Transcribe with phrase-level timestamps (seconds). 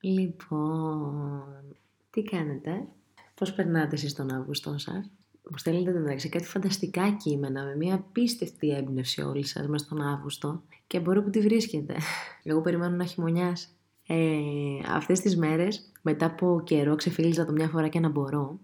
[0.00, 1.76] Λοιπόν,
[2.10, 2.86] τι κάνετε,
[3.34, 5.10] πώς περνάτε εσείς τον Αύγουστο σας;
[5.50, 10.02] Μου στέλνετε το μεταξύ κάτι φανταστικά κείμενα με μια απίστευτη έμπνευση όλοι σας μέσα στον
[10.02, 11.96] Αύγουστο και μπορώ που τη βρίσκετε.
[12.42, 13.68] Εγώ περιμένω να χειμωνιάσει.
[14.06, 14.16] Ε,
[14.88, 18.58] αυτές τις μέρες, μετά από καιρό, ξεφύλιζα το μια φορά και να μπορώ,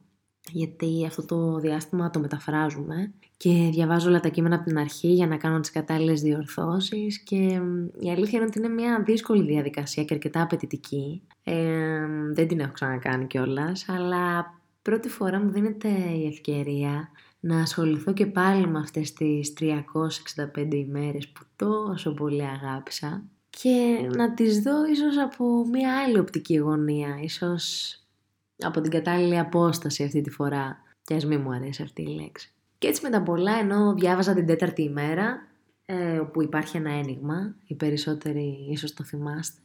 [0.53, 5.27] γιατί αυτό το διάστημα το μεταφράζουμε και διαβάζω όλα τα κείμενα από την αρχή για
[5.27, 7.61] να κάνω τις κατάλληλες διορθώσεις και
[8.01, 11.23] η αλήθεια είναι ότι είναι μια δύσκολη διαδικασία και αρκετά απαιτητική.
[11.45, 17.11] Ε, δεν την έχω ξανακάνει κιόλας, αλλά πρώτη φορά μου δίνεται η ευκαιρία
[17.41, 24.35] να ασχοληθώ και πάλι με αυτές τις 365 ημέρες που τόσο πολύ αγάπησα και να
[24.35, 27.95] τις δω ίσως από μια άλλη οπτική γωνία, ίσως
[28.59, 32.53] από την κατάλληλη απόσταση αυτή τη φορά και ας μην μου αρέσει αυτή η λέξη.
[32.79, 35.47] Και έτσι με τα πολλά, ενώ διάβαζα την τέταρτη ημέρα,
[35.87, 39.61] ε, όπου υπάρχει ένα ένιγμα, οι περισσότεροι ίσως το θυμάστε,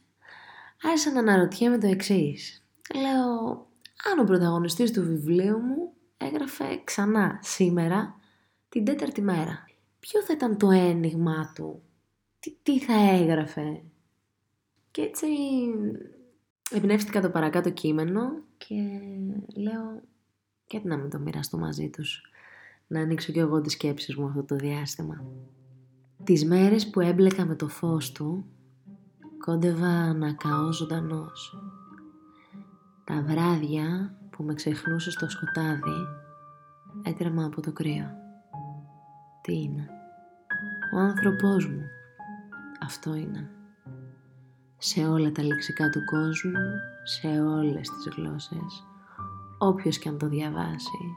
[0.82, 2.64] άρχισα να αναρωτιέμαι το εξής.
[2.94, 3.66] Λέω,
[4.12, 8.20] αν ο πρωταγωνιστής του βιβλίου μου έγραφε ξανά σήμερα
[8.68, 9.64] την τέταρτη μέρα.
[10.00, 11.82] Ποιο θα ήταν το ένιγμά του,
[12.40, 13.82] τι, τι θα έγραφε;
[14.90, 15.26] Και έτσι
[16.74, 18.20] εμπνεύστηκα το παρακάτω κείμενο
[18.56, 18.76] και
[19.54, 20.02] λέω
[20.66, 22.22] γιατί να μην το μοιραστώ μαζί τους.
[22.86, 25.24] Να ανοίξω κι εγώ τις σκέψεις μου αυτό το διάστημα.
[26.24, 28.44] Τις μέρες που έμπλεκα με το φως του,
[29.38, 31.58] κόντευα να καώ ζωντανός.
[33.04, 36.06] Τα βράδια που με ξεχνούσε στο σκοτάδι,
[37.02, 38.10] έτρεμα από το κρύο.
[39.40, 39.88] Τι είναι;
[40.94, 41.82] Ο άνθρωπός μου.
[42.80, 43.50] Αυτό είναι
[44.84, 46.60] σε όλα τα λεξικά του κόσμου,
[47.02, 48.86] σε όλες τις γλώσσες,
[49.58, 51.16] όποιος και αν το διαβάσει,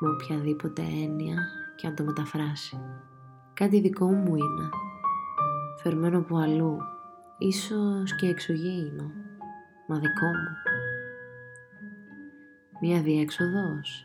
[0.00, 1.36] με οποιαδήποτε έννοια
[1.76, 2.80] και αν το μεταφράσει.
[3.54, 4.68] Κάτι δικό μου είναι,
[5.82, 6.78] φερμένο από αλλού,
[7.38, 9.10] ίσως και εξωγήινο,
[9.88, 10.52] μα δικό μου.
[12.80, 14.04] Μία διέξοδος,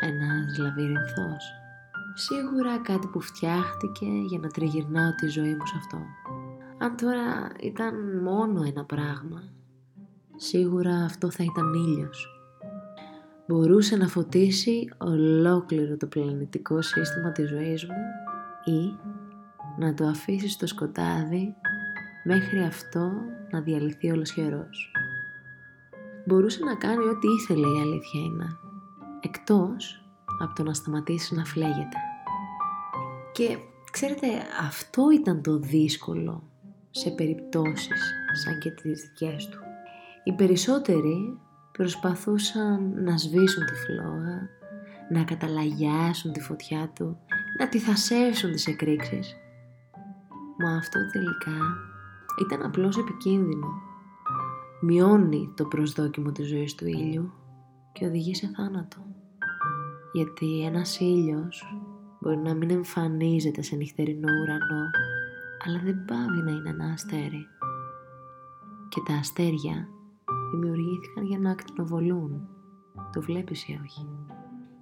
[0.00, 1.44] ένας λαβυρινθός,
[2.14, 5.98] σίγουρα κάτι που φτιάχτηκε για να τριγυρνάω τη ζωή μου σε αυτό.
[6.82, 9.42] Αν τώρα ήταν μόνο ένα πράγμα,
[10.36, 12.26] σίγουρα αυτό θα ήταν ήλιος.
[13.46, 17.94] Μπορούσε να φωτίσει ολόκληρο το πλανητικό σύστημα της ζωής μου
[18.64, 18.98] ή
[19.78, 21.54] να το αφήσει στο σκοτάδι
[22.24, 23.12] μέχρι αυτό
[23.50, 24.92] να διαλυθεί ολοσχερός.
[26.26, 28.46] Μπορούσε να κάνει ό,τι ήθελε η αλήθεια είναι,
[29.20, 30.04] εκτός
[30.42, 31.98] από το να σταματήσει να φλέγεται.
[33.32, 33.58] Και
[33.90, 34.26] ξέρετε,
[34.60, 36.51] αυτό ήταν το δύσκολο
[36.94, 39.58] σε περιπτώσεις σαν και τις δικές του.
[40.24, 41.38] Οι περισσότεροι
[41.72, 44.48] προσπαθούσαν να σβήσουν τη φλόγα,
[45.10, 47.18] να καταλαγιάσουν τη φωτιά του,
[47.58, 49.36] να τη θασέψουν τις εκρήξεις.
[50.58, 51.58] Μα αυτό τελικά
[52.46, 53.68] ήταν απλώς επικίνδυνο.
[54.80, 57.32] Μειώνει το προσδόκιμο της ζωής του ήλιου
[57.92, 58.96] και οδηγεί σε θάνατο.
[60.12, 61.64] Γιατί ένας ήλιος
[62.20, 64.90] μπορεί να μην εμφανίζεται σε νυχτερινό ουρανό
[65.66, 67.46] αλλά δεν πάβει να είναι ένα αστέρι.
[68.88, 69.88] Και τα αστέρια
[70.50, 72.48] δημιουργήθηκαν για να ακτινοβολούν.
[73.12, 74.08] Το βλέπεις ή όχι;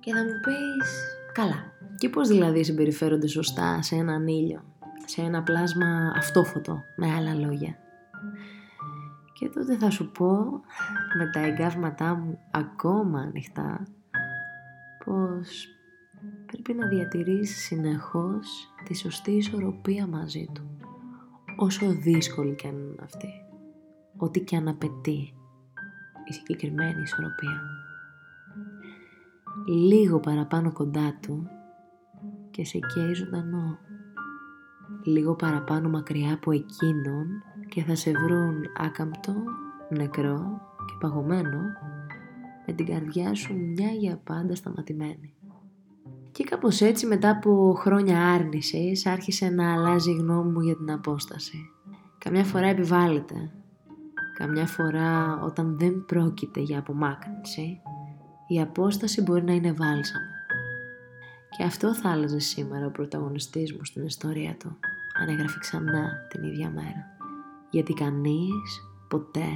[0.01, 0.91] Και θα μου πεις,
[1.33, 4.63] καλά, και πώς δηλαδή συμπεριφέρονται σωστά σε έναν ήλιο,
[5.05, 7.77] σε ένα πλάσμα αυτόφωτο, με άλλα λόγια;
[9.33, 10.61] Και τότε θα σου πω,
[11.19, 13.87] με τα εγκάβματά μου ακόμα ανοιχτά,
[15.05, 15.67] πως
[16.51, 20.77] πρέπει να διατηρήσει συνεχώς τη σωστή ισορροπία μαζί του.
[21.57, 23.29] Όσο δύσκολη και αν είναι αυτή.
[24.17, 25.35] Ό,τι και αν απαιτεί
[26.29, 27.63] η συγκεκριμένη ισορροπία.
[29.67, 31.49] Λίγο παραπάνω κοντά του
[32.51, 33.79] και σε καίει ζωντανό.
[35.05, 37.27] Λίγο παραπάνω μακριά από εκείνον
[37.69, 39.35] και θα σε βρουν άκαμπτο,
[39.89, 41.61] νεκρό και παγωμένο
[42.67, 45.35] με την καρδιά σου μια για πάντα σταματημένη.
[46.33, 50.91] Και κάπως έτσι μετά από χρόνια άρνησης άρχισε να αλλάζει η γνώμη μου για την
[50.91, 51.71] απόσταση.
[52.19, 53.53] Καμιά φορά επιβάλλεται.
[54.39, 57.81] Καμιά φορά όταν δεν πρόκειται για απομάκρυνση,
[58.49, 60.31] η απόσταση μπορεί να είναι βάλσαμο.
[61.57, 64.77] Και αυτό θα άλλαζε σήμερα ο πρωταγωνιστής μου στην ιστορία του,
[65.21, 67.07] αν έγραφε ξανά την ίδια μέρα.
[67.71, 69.49] Γιατί κανείς, ποτέ,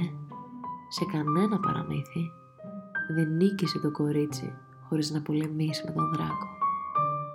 [0.89, 2.31] σε κανένα παραμύθι,
[3.15, 4.53] δεν νίκησε το κορίτσι
[4.89, 6.54] χωρίς να πολεμήσει με τον δράκο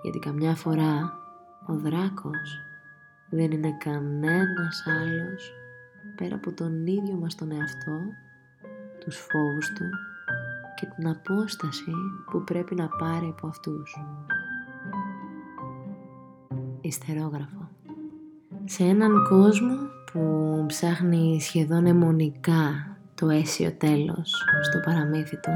[0.02, 1.18] γιατί καμιά φορά
[1.66, 2.62] ο δράκος
[3.30, 5.52] δεν είναι κανένας άλλος
[6.16, 8.00] πέρα από τον ίδιο μας τον εαυτό,
[9.04, 9.84] τους φόβους του
[10.74, 11.92] και την απόσταση
[12.30, 13.96] που πρέπει να πάρει από αυτούς.
[16.80, 17.68] Ιστερόγραφο
[18.64, 19.76] Σε έναν κόσμο
[20.12, 25.50] που ψάχνει σχεδόν αιμονικά το αίσιο τέλος στο παραμύθι του.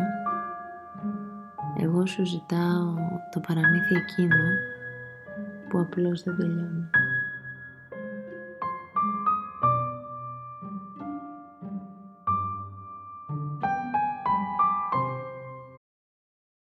[1.79, 2.94] Εγώ σου ζητάω
[3.31, 4.44] το παραμύθι εκείνο
[5.69, 6.91] που απλώς δεν τελειώνει.